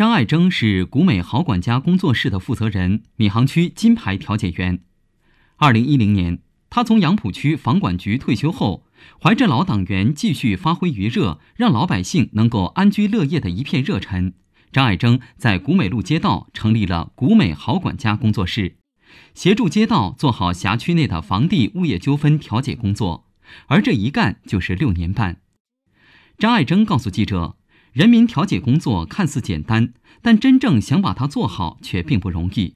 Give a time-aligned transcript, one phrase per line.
[0.00, 4.82] 张爱珍是古美好管家工作室的负责人，闵行区金牌调解员。
[5.56, 6.38] 二零一零年，
[6.70, 8.86] 他从杨浦区房管局退休后，
[9.22, 14.32] 怀着老党员继续发挥余热，让老百姓能够安居乐业的一片热忱，
[14.72, 18.78] 张爱珍在古美路街道成立了古美好管家工作室，
[19.34, 23.26] 协助街道做好辖区内的房地物业纠纷调解工作，
[23.66, 25.42] 而这一干就是六年半。
[26.38, 27.58] 张爱珍告诉记者。
[27.92, 29.92] 人民调解工作看似简单，
[30.22, 32.74] 但真正想把它做好却并不容易。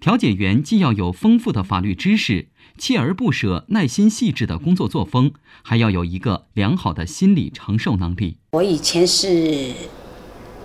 [0.00, 2.48] 调解员既要有丰富的法律知识、
[2.78, 8.38] 锲而不舍、耐心细致的工作作风，还要有一个良好的心理承受能力。
[8.52, 9.72] 我以前是，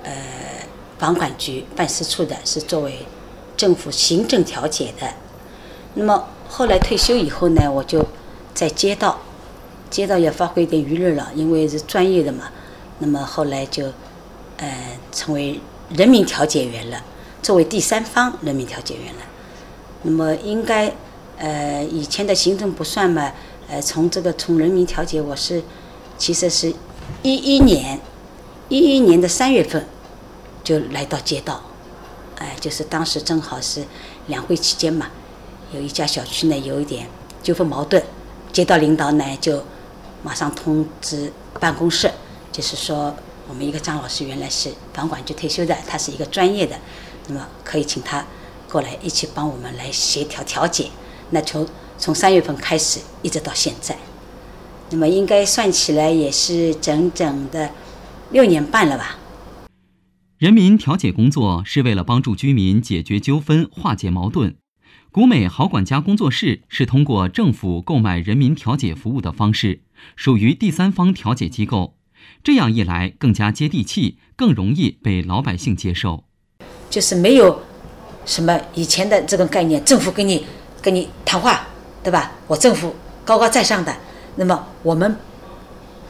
[0.04, 0.12] 呃，
[0.98, 3.00] 房管局办事处的，是作为
[3.56, 5.14] 政府行政调解的。
[5.94, 8.08] 那么后来退休以后呢，我就
[8.54, 9.20] 在街道，
[9.92, 12.50] 街道要发挥一点余热了，因为是专业的嘛。
[13.00, 13.92] 那么后来就，
[14.58, 15.60] 呃，成为
[15.90, 17.04] 人民调解员了，
[17.42, 19.22] 作为第三方人民调解员了。
[20.04, 20.94] 那么应该，
[21.38, 23.34] 呃，以前的行政不算嘛，
[23.68, 25.62] 呃，从这个从人民调解，我是
[26.18, 26.74] 其实是
[27.22, 28.00] 一一年，
[28.70, 29.86] 一一年的三月份
[30.64, 31.62] 就来到街道，
[32.38, 33.84] 哎，就是当时正好是
[34.28, 35.08] 两会期间嘛，
[35.74, 37.08] 有一家小区呢有一点
[37.44, 38.02] 纠纷矛盾，
[38.54, 39.62] 街道领导呢就
[40.24, 42.10] 马上通知办公室。
[42.56, 43.14] 就是说，
[43.50, 46.80] 我们一个张老师原来是房管局退休的，他是一个专业的，
[47.28, 48.26] 那么可以请他
[48.72, 50.90] 过来一起帮我们来协调调解。
[51.32, 51.68] 那从
[51.98, 53.98] 从三月份开始一直到现在，
[54.92, 57.72] 那么应该算起来也是整整的
[58.32, 59.18] 六年半了吧。
[60.38, 64.56] 人民调解工作是为了帮助居民解决纠纷、化解矛盾。
[65.12, 69.82] 古美好管家工作室是通过政府购买人民调解服务的方式，
[70.16, 71.95] 属于第三方调解机构。
[72.44, 76.24] 这样一来，更加接地气，更容易被老百姓接受。
[76.90, 77.62] 就是没有
[78.26, 80.46] 什么以前的这种概念，政府跟你
[80.82, 81.68] 跟你谈话，
[82.04, 82.32] 对吧？
[82.48, 82.96] 我政府
[83.26, 83.96] 高高在上的，
[84.36, 85.18] 那么我们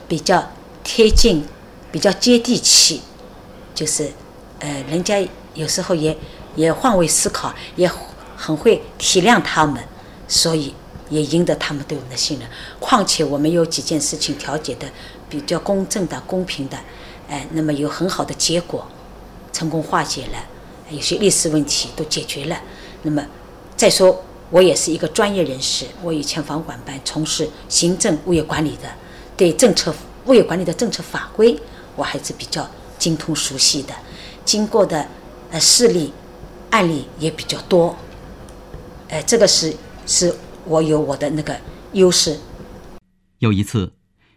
[0.08, 0.52] 比较
[0.84, 1.44] 贴近，
[1.92, 3.02] 比较接地气，
[3.74, 4.12] 就是
[4.60, 6.16] 呃，人家有时候也
[6.56, 7.90] 也换位思考，也
[8.36, 9.82] 很会体谅他们，
[10.28, 10.74] 所以
[11.10, 12.48] 也赢得他们对我们的信任。
[12.80, 14.88] 况且我们有几件事情调解的。
[15.36, 16.78] 比较公正的、公平的，
[17.28, 18.88] 哎，那么有很好的结果，
[19.52, 20.40] 成功化解了，
[20.90, 22.58] 有些历史问题都解决了。
[23.02, 23.22] 那么
[23.76, 28.90] 再说，我也是一个专业人士，我以前房管办从事行政物业管理的，
[29.36, 29.94] 对政策
[30.26, 31.60] 物业管理的政策法规
[31.98, 32.66] 我还是比较
[32.98, 33.94] 精通熟悉的，
[34.46, 35.06] 经过的
[35.52, 36.14] 呃事例
[36.70, 37.94] 案例也比较多，
[39.10, 39.76] 哎，这个是
[40.08, 41.54] 是我有我的那个
[41.92, 42.40] 优势。
[43.40, 43.92] 有一次。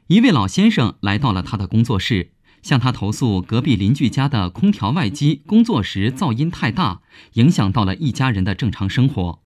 [0.09, 2.33] 一位老先生来到了他的工作室，
[2.63, 7.03] 向他投诉隔壁邻居家的空调外机工作时噪音太大，
[7.35, 9.43] 影响到了一家人的正常生活。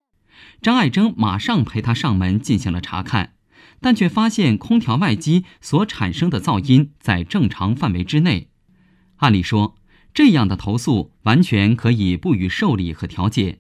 [0.61, 3.33] 张爱珍马上陪他上门进行了查看，
[3.81, 8.49] 但却发现空调外机所产生的噪音在正常范围之内。
[9.17, 9.75] 按理说，
[10.15, 13.59] 这样的投诉完全可以不予受理和调解，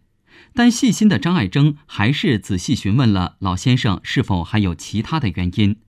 [0.54, 5.78] 但细心的张爱珍还是仔细询问了老先生是否还有其他的原因。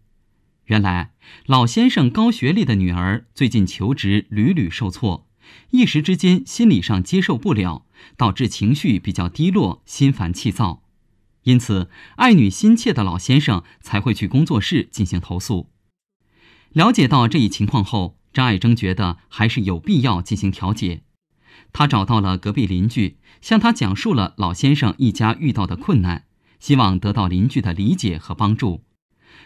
[0.66, 1.12] 原来
[1.44, 5.28] 老先生高学历的女儿最近求职屡屡受挫，
[5.70, 7.84] 一时之间心理上接受不了，
[8.16, 10.82] 导致情绪比较低落，心烦气躁。
[11.42, 15.68] 因此，爱女心切的老先生才会去工作室进行投诉。
[16.72, 21.02] 了解到这一情况后，张爱珍觉得还是有必要进行调解。
[21.74, 26.24] 她找到了隔壁邻居，向他讲述了老先生一家遇到的困难，
[26.58, 28.82] 希望得到邻居的理解和帮助。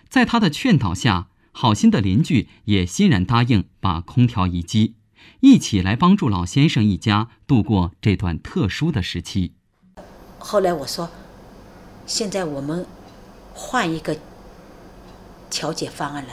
[0.08, 4.94] 在他的劝导下，好心的邻居也欣然答应把空调移机，
[5.40, 9.54] 一起来帮助老先生一家度过这段特殊的时期。
[10.38, 11.10] 后来我说，
[12.06, 12.86] 现在我们
[13.52, 14.16] 换一个
[15.50, 16.30] 调解方案了，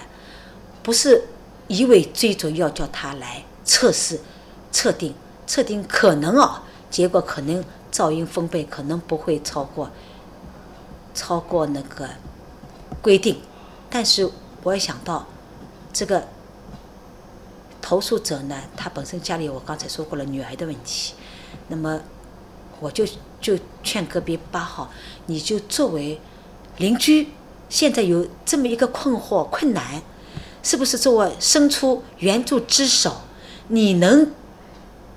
[0.82, 1.26] 不是
[1.68, 4.22] 一味追着要叫他来测试、
[4.72, 5.14] 测定、
[5.46, 9.92] 测定可能啊，结果可能噪音分贝可能不会超过
[11.14, 12.10] 超过那个
[13.02, 13.36] 规定。
[13.98, 14.30] 但是
[14.62, 15.26] 我也想到，
[15.94, 16.28] 这个
[17.82, 21.14] 投诉者呢，他本身家里我刚才说过了女儿的问题，
[21.70, 22.02] 那么
[22.82, 23.08] 我就
[23.40, 24.92] 就劝隔壁八号，
[25.28, 26.20] 你就作为
[26.76, 27.30] 邻居，
[27.70, 30.02] 现在有这么一个困惑困难，
[30.62, 33.22] 是不是作为伸出援助之手，
[33.70, 34.30] 你能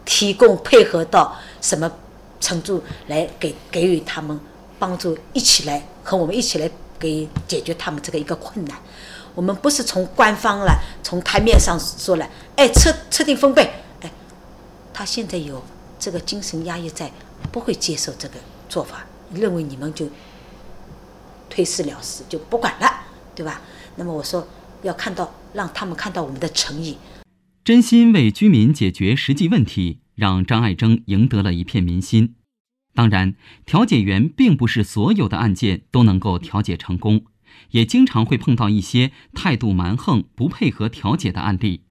[0.04, 1.90] 提供配合到什么
[2.38, 4.38] 程度来给给予他们
[4.78, 6.70] 帮助，一起来和我们一起来。
[6.98, 8.78] 给解决他们这个一个困难，
[9.34, 14.10] 我们不是从官方了，从台面上说了，哎，测测定分贝，哎，
[14.92, 15.62] 他现在有
[15.98, 17.10] 这个精神压抑在，
[17.52, 18.34] 不会接受这个
[18.68, 20.08] 做法，认为你们就
[21.48, 22.90] 推事了事，就不管了，
[23.34, 23.60] 对吧？
[23.96, 24.46] 那么我说
[24.82, 26.98] 要看到，让他们看到我们的诚意，
[27.64, 32.34] 真心为居民解决实际问题，让张爱珍赢得了一片民心。
[32.98, 37.26] 当然，调解员并不是所有的案件都能够调解成功，
[37.70, 41.82] 也经常会碰到一些态度蛮横、不配合调解的案例。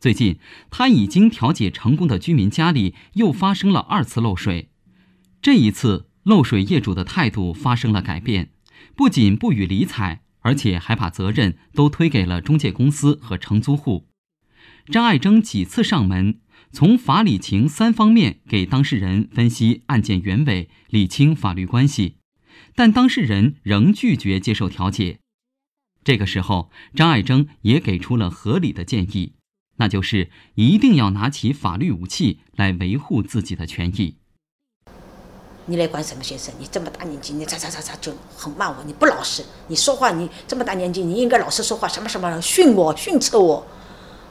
[0.00, 4.70] 最近，他已经调解成功的居民家里又发生了二次漏水，
[5.40, 8.50] 这一次漏水业主的态度发生了改变，
[8.96, 14.08] 不仅不予理睬，而且还把责任都推给了中介公司和承租户。
[14.86, 16.40] 张爱珍几次上门。
[16.72, 22.14] 从法理情三方面给当事人分析案件原委，理清法律关系，
[22.76, 25.18] 但当事人仍拒绝接受调解。
[26.04, 29.34] 这个时候，张爱珍也给出了合理的建议，
[29.78, 34.16] 那就是一定要拿起法律武器来维护自己的权益。
[35.66, 36.54] 你来管什么学生？
[36.58, 38.76] 你这么大年纪，你咋咋咋咋就很骂我？
[38.86, 43.66] 你不老实，你说话你这么大年纪，你应该老实说话，什么什么训我训斥我？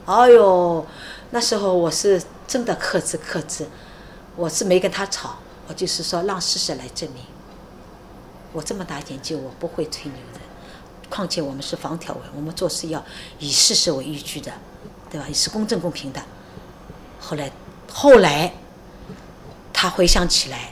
[0.06, 0.86] 哎呦！
[1.31, 3.68] 那时候我是真的克制克制，
[4.36, 5.38] 我是没跟他吵，
[5.68, 7.24] 我就是说让事实来证明。
[8.51, 10.40] 我这么大年纪，我不会吹牛的。
[11.07, 13.04] 况且我们是防调委，我们做事要
[13.38, 14.51] 以事实为依据的，
[15.12, 15.28] 对吧？
[15.28, 16.19] 也是公正公平的。
[17.19, 17.51] 后来，
[17.92, 18.54] 后来
[19.72, 20.72] 他回想起来，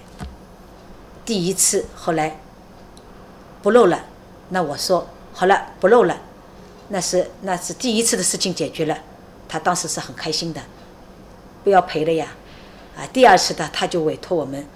[1.24, 2.40] 第一次后来
[3.62, 4.06] 不漏了，
[4.50, 6.18] 那我说好了不漏了，
[6.88, 8.98] 那是那是第一次的事情解决了。
[9.48, 10.62] 他当时是很开心的，
[11.64, 12.36] 不要赔了呀，
[12.98, 14.68] 啊，第二次的他就委托我们，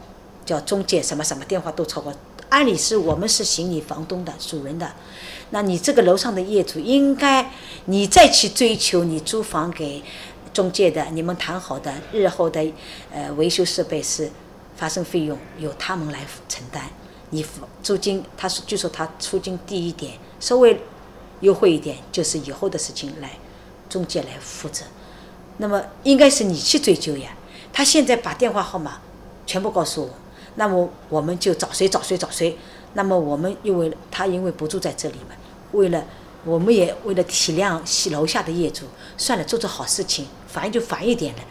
[0.46, 2.14] 叫中介什么什么电话都超过。
[2.50, 4.92] 按理是我们是行你房东的主人的，
[5.52, 7.50] 那你这个楼上的业主应该
[7.86, 10.04] 你再去追求你租房给
[10.54, 12.62] 中介的，你们谈好的日后的
[13.14, 14.30] 呃维修设备是
[14.76, 16.84] 发生费用由他们来承担，
[17.30, 17.46] 你
[17.82, 20.78] 租金他说就说他租金低一点，稍微
[21.40, 23.32] 优惠一点，就是以后的事情来。
[23.92, 24.86] 中介来负责，
[25.58, 27.36] 那么应该是你去追究呀。
[27.74, 29.00] 他现在把电话号码
[29.46, 30.10] 全部告诉我，
[30.56, 32.58] 那么我们就找谁找谁找谁。
[32.94, 35.36] 那么我们因为他因为不住在这里嘛，
[35.74, 36.04] 为了
[36.44, 37.80] 我们也为了体谅
[38.12, 38.86] 楼下的业主，
[39.18, 41.42] 算了，做做好事情，烦就烦一点了。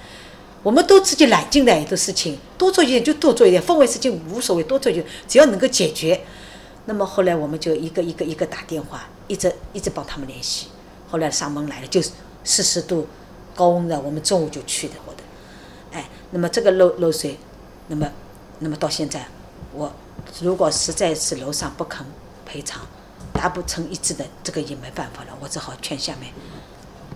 [0.63, 6.21] 我们都自己揽进来的事情，多做一点就多做一点，分为事情无所谓，多做就只要能够解决。
[6.85, 10.67] 那么后来我们就一个一个一个打电话，一直一直帮他们联系。
[11.11, 12.11] 后来上门来了，就是。
[12.45, 13.07] 四十度
[13.55, 15.23] 高温的，我们中午就去的，我的，
[15.93, 17.39] 哎，那么这个漏漏水，
[17.89, 18.11] 那么，
[18.61, 19.29] 那么到现在，
[19.73, 19.93] 我
[20.43, 22.07] 如果实在是楼上不肯
[22.47, 22.83] 赔偿，
[23.33, 26.33] 达不成一致的，这个也没办法了，我只好劝下面，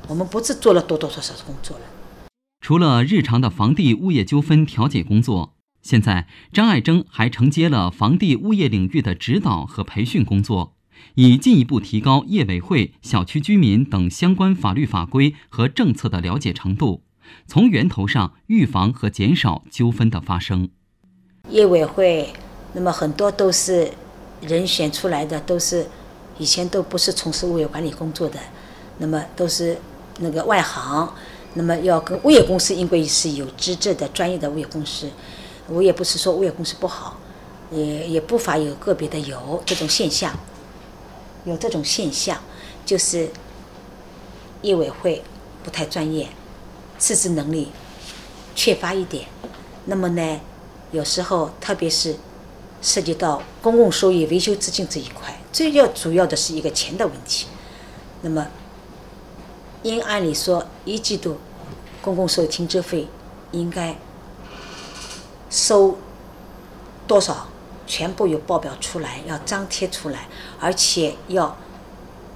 [0.09, 1.85] 我们不是做了多多少少的工作了。
[2.61, 10.75] 除了日常的房地物业纠纷调解工作，现在张爱珍还承接了房地物业领域的指导和培训工作。
[11.14, 17.02] 以进一步提高业委会、小区居民等相关法律法规和政策的了解程度，
[17.46, 20.69] 从源头上预防和减少纠纷的发生。
[21.50, 22.32] 业委会，
[22.73, 23.91] 那么很多都是
[24.41, 25.87] 人选出来的，都是
[26.38, 28.38] 以前都不是从事物业管理工作的，
[28.99, 29.79] 那么都是
[30.20, 31.12] 那个外行，
[31.55, 35.08] 那么要跟物业公司应该是有资质的、专业的物业公司。
[35.69, 37.19] 我也不是说物业公司不好，
[37.71, 40.30] 也也不乏有个别的有这种现象。
[41.45, 42.41] 有这种现象，
[42.87, 43.31] 就是
[44.63, 45.23] 业委会
[45.63, 46.29] 不太专业，
[46.99, 47.71] 自治能力
[48.55, 49.27] 缺乏一点。
[49.85, 50.41] 那么呢，
[50.91, 52.17] 有时候特别是
[52.81, 57.47] 涉及到公共收益维修资金这一块，最要主要的是一个钱的问题。
[58.23, 58.47] 那么，
[59.83, 61.39] 应按理说一季度
[62.01, 63.07] 公共收益停车费
[63.53, 63.99] 应该
[65.51, 65.99] 收
[67.07, 67.49] 多少？
[67.87, 71.57] 全部有报表出来，要张贴出来，而且要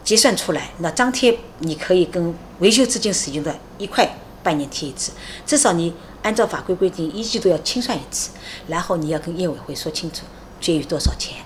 [0.05, 0.71] 结算出来。
[0.79, 4.09] 那张贴你可以跟维修资金使用的一块
[4.43, 5.13] 半年贴一次，
[5.47, 8.31] 至少你按照法规规定一季度要清算一次。
[8.67, 10.23] 然后你要跟业委会说清楚
[10.61, 11.37] 结余多少钱，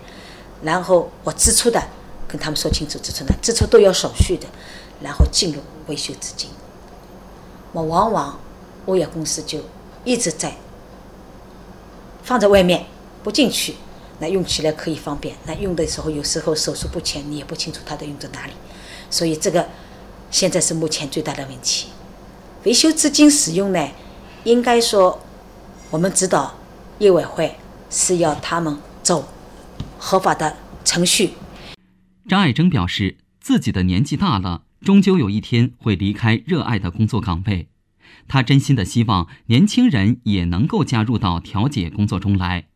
[0.62, 1.82] 然后我支出的
[2.26, 4.46] 跟他们说清楚支出的，支出都要手续的，
[5.00, 6.50] 然后进入维修资金。
[7.72, 8.38] 我往往
[8.86, 9.60] 物业公司就
[10.04, 10.54] 一直在
[12.22, 12.84] 放在外面
[13.22, 13.76] 不进去。
[14.22, 18.52] 那用起来可以方便，那用的时候有时候手术不全，你也不清楚它的用在哪里，
[19.10, 19.68] 所以这个
[20.30, 21.88] 现在是目前最大的问题。
[22.62, 23.88] 维修资金使用呢，
[24.44, 25.20] 应该说
[25.90, 26.54] 我们指导
[27.00, 27.56] 业委会
[27.90, 29.28] 是要他们走
[29.98, 31.32] 合法的程序。
[32.28, 37.66] 张爱珍表示，自己的年纪大了，终究有一天会离开热爱的工作岗位，
[38.28, 42.66] 他真心的希望年轻人也能够加入到调解工作中来，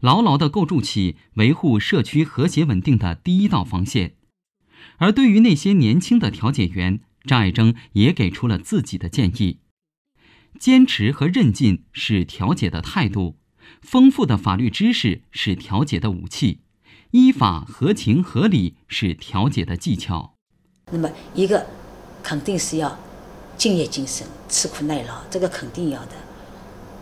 [0.00, 4.14] 牢牢地构筑起维护社区和谐稳定的第一道防线。
[4.98, 9.58] 而对于那些年轻的调解员，张爱珍也给出了自己的建议：
[10.58, 13.38] 坚持和韧劲是调解的态度，
[13.80, 16.60] 丰富的法律知识是调解的武器，
[17.12, 20.34] 依法合情合理是调解的技巧。
[20.92, 21.66] 那么，一个
[22.22, 22.96] 肯定是要
[23.56, 26.12] 敬业精神、吃苦耐劳，这个肯定要的，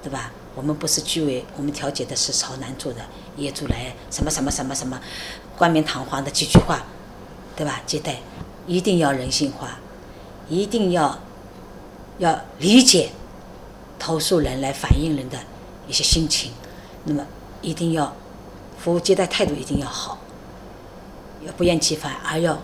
[0.03, 0.31] 对吧？
[0.54, 3.00] 我们不是居委，我们调解的是朝南做的
[3.37, 5.00] 业主来什么什么什么什么，
[5.56, 6.85] 冠冕堂皇的几句话。
[7.54, 7.82] 对吧？
[7.87, 8.16] 接待
[8.66, 9.78] 一定要人性化，
[10.49, 11.18] 一定要
[12.16, 13.11] 要理解
[13.99, 15.38] 投诉人来反映人的
[15.87, 16.50] 一些心情。
[17.04, 17.26] 那么
[17.61, 18.16] 一定要
[18.78, 20.16] 服务接待态度一定要好，
[21.47, 22.59] 要不厌其烦，而要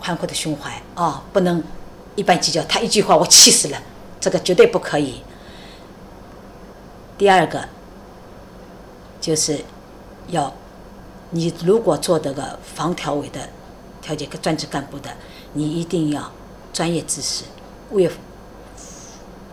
[0.00, 1.22] 宽阔的胸怀啊！
[1.32, 1.62] 不能
[2.16, 2.60] 一般计较。
[2.64, 3.80] 他一句话我气死了，
[4.20, 5.22] 这个绝对不可以。
[7.22, 7.68] 第二个
[9.20, 9.60] 就是
[10.26, 10.52] 要。
[11.30, 13.48] 你如果做这个防调委的
[14.02, 15.08] 调解专职干部的，
[15.52, 16.32] 你一定要
[16.72, 17.44] 专业知识，
[17.92, 18.10] 物业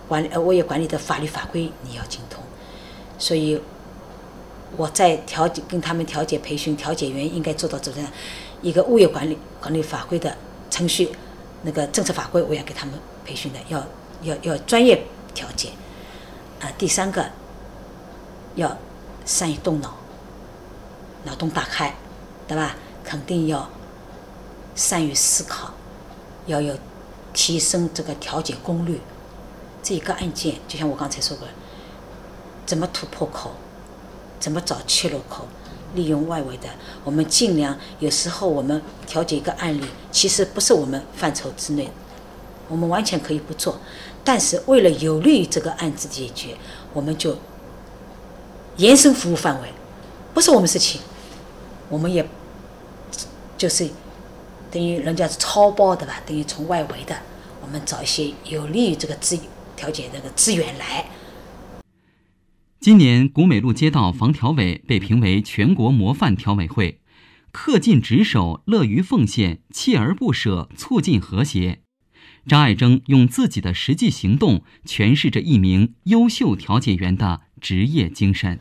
[0.07, 2.43] 管呃物业管理的法律法规你要精通。
[3.19, 3.61] 所以
[4.75, 8.11] 我在调解跟他们调解培训调解员应该做到怎么样
[8.63, 10.35] 一个物业管理管理法规的
[10.71, 11.11] 程序，
[11.61, 13.85] 那个政策法规我要给他们培训的，要
[14.23, 15.03] 要要专业
[15.35, 15.69] 调解。
[16.59, 17.25] 啊，第三个
[18.55, 18.77] 要
[19.25, 19.95] 善于动脑。
[21.25, 21.93] 脑洞大开，
[22.47, 22.75] 对吧？
[23.03, 23.69] 肯定要
[24.75, 25.73] 善于思考，
[26.45, 26.77] 要有
[27.33, 29.01] 提升这个调解功率。
[29.81, 31.47] 这一个案件，就像我刚才说过，
[32.65, 33.51] 怎么突破口，
[34.39, 35.45] 怎么找切入口，
[35.95, 36.67] 利用外围的，
[37.03, 37.77] 我们尽量。
[37.99, 41.91] 有时候我们调解一个案例，其实不是我们范畴之内，
[42.67, 43.79] 我们完全可以不做。
[44.23, 46.55] 但是为了有利于这个案子解决，
[46.93, 47.37] 我们就
[48.79, 49.69] 延伸服务范围。
[50.33, 51.01] 不是我们事情，
[51.89, 52.27] 我们也
[53.57, 53.89] 就是
[54.71, 57.15] 等于人家是超包的吧，等于从外围的，
[57.61, 59.37] 我们找一些有利于这个资
[59.75, 61.05] 调解这个资源来。
[62.79, 67.01] 今年古美路街道防调委被评为全国模范调委会，
[67.51, 71.81] 恪尽职守，乐于奉献，锲而不舍，促进和谐。
[72.49, 78.59] 张爱珍用自己的实际行动诠释着一名优秀调解员的职业精神。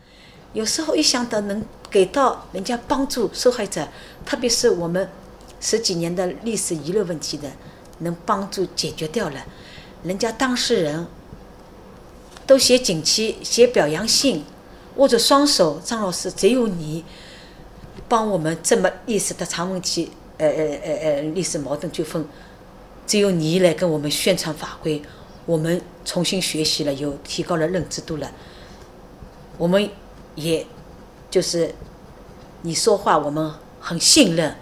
[0.52, 3.88] 有时候一想到能给到人家帮助受害者，
[4.26, 5.08] 特别是我们
[5.58, 7.50] 十几年的历史遗留问题的，
[8.00, 9.46] 能帮助解决掉了，
[10.02, 11.06] 人家当事人
[12.46, 14.44] 都写锦旗、写表扬信，
[14.96, 17.04] 握着双手，张老师，只有你
[18.06, 22.26] 帮我们这么历史的长问题，呃呃呃呃，历史矛盾纠纷，
[23.08, 25.02] 只有你来跟我们宣传法规，
[25.46, 28.30] 我们重新学习了，有提高了认知度了，
[29.56, 29.90] 我们。
[30.40, 30.64] 也，
[31.28, 31.74] 就是
[32.62, 34.54] 你说话，我们很信任，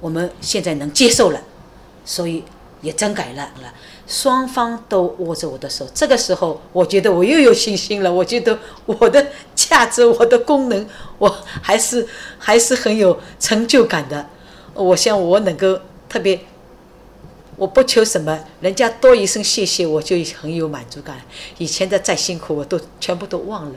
[0.00, 1.40] 我们现在能接受了，
[2.04, 2.42] 所以
[2.80, 3.72] 也整改了了。
[4.08, 8.12] 双方都握着我的手，这个时候我觉得我又有信心了。
[8.12, 9.24] 我觉得我的
[9.54, 10.84] 价值、我的功能，
[11.18, 11.28] 我
[11.62, 12.04] 还是
[12.40, 14.28] 还是很有成就感的。
[14.74, 16.40] 我想我能够特别，
[17.56, 21.20] 我不求什么，人家多一声谢谢，我就很有满足感。
[21.58, 23.76] 以前的再辛苦，我都全部都忘了。